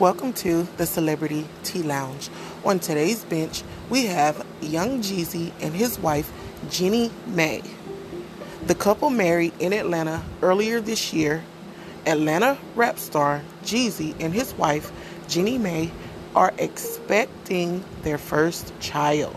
[0.00, 2.28] Welcome to the Celebrity Tea Lounge.
[2.64, 6.32] On today's bench, we have Young Jeezy and his wife,
[6.70, 7.62] Jeannie Mai.
[8.68, 11.42] The couple married in Atlanta earlier this year.
[12.06, 14.92] Atlanta rap star Jeezy and his wife,
[15.26, 15.90] Jeannie Mai,
[16.36, 19.34] are expecting their first child.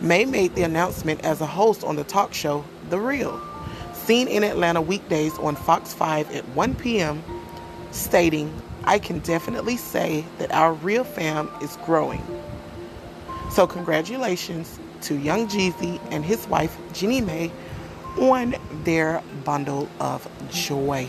[0.00, 3.40] Mai made the announcement as a host on the talk show The Real,
[3.94, 7.24] seen in Atlanta weekdays on Fox 5 at 1 p.m.,
[7.90, 12.22] stating, I can definitely say that our real fam is growing.
[13.50, 17.50] So, congratulations to Young Jeezy and his wife, Jeannie Mai,
[18.18, 18.54] on
[18.84, 21.08] their bundle of joy.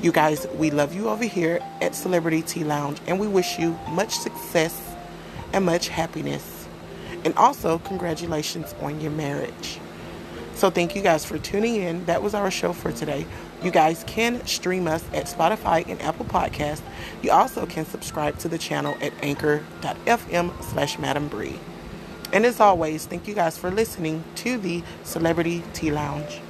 [0.00, 3.76] You guys, we love you over here at Celebrity Tea Lounge, and we wish you
[3.88, 4.80] much success
[5.52, 6.68] and much happiness.
[7.24, 9.80] And also, congratulations on your marriage.
[10.58, 12.04] So, thank you guys for tuning in.
[12.06, 13.24] That was our show for today.
[13.62, 16.82] You guys can stream us at Spotify and Apple Podcasts.
[17.22, 21.60] You also can subscribe to the channel at anchor.fm slash Madam Bree.
[22.32, 26.40] And as always, thank you guys for listening to the Celebrity Tea Lounge.